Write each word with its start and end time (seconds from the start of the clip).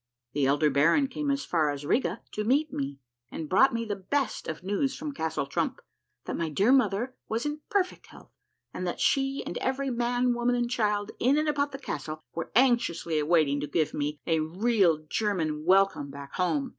The 0.33 0.47
elder 0.47 0.71
baron 0.71 1.07
came 1.09 1.29
as 1.29 1.45
far 1.45 1.69
as 1.69 1.85
Riga 1.85 2.23
to 2.31 2.43
meet 2.43 2.73
me, 2.73 2.97
and 3.29 3.47
brought 3.47 3.71
me 3.71 3.85
the 3.85 3.95
best 3.95 4.47
of 4.47 4.63
news 4.63 4.95
from 4.97 5.11
Castle 5.11 5.45
Trump, 5.45 5.79
that 6.25 6.35
my 6.35 6.49
dear 6.49 6.71
mother 6.71 7.13
Avas 7.29 7.45
in 7.45 7.59
perfect 7.69 8.07
health, 8.07 8.31
and 8.73 8.87
that 8.87 8.99
she 8.99 9.43
and 9.45 9.59
every 9.59 9.91
man, 9.91 10.33
Avoman, 10.33 10.55
and 10.57 10.71
child 10.71 11.11
in 11.19 11.37
and 11.37 11.47
about 11.47 11.71
the 11.71 11.77
castle 11.77 12.23
Avere 12.35 12.49
anxiously 12.55 13.19
Availing 13.19 13.59
to 13.59 13.67
give 13.67 13.93
me 13.93 14.19
a 14.25 14.39
reiil 14.39 15.07
German 15.07 15.63
Avelcome 15.67 16.09
back 16.09 16.33
home 16.33 16.61
again. 16.65 16.69